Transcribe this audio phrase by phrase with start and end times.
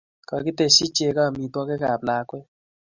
[0.29, 2.47] Kakitesyi chego amitwogikap lakwet